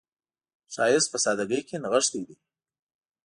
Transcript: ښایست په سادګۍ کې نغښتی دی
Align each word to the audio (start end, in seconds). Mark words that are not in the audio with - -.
ښایست 0.73 1.07
په 1.11 1.17
سادګۍ 1.25 1.61
کې 1.67 1.75
نغښتی 1.83 2.21
دی 2.27 2.35